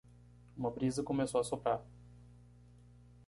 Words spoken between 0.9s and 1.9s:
começou a soprar.